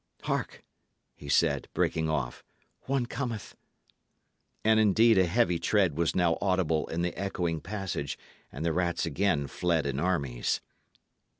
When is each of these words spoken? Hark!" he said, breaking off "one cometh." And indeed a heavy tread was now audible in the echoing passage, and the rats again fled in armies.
Hark!" 0.23 0.63
he 1.13 1.29
said, 1.29 1.67
breaking 1.75 2.09
off 2.09 2.43
"one 2.87 3.05
cometh." 3.05 3.55
And 4.65 4.79
indeed 4.79 5.19
a 5.19 5.27
heavy 5.27 5.59
tread 5.59 5.95
was 5.95 6.15
now 6.15 6.39
audible 6.41 6.87
in 6.87 7.03
the 7.03 7.15
echoing 7.15 7.61
passage, 7.61 8.17
and 8.51 8.65
the 8.65 8.73
rats 8.73 9.05
again 9.05 9.45
fled 9.45 9.85
in 9.85 9.99
armies. 9.99 10.59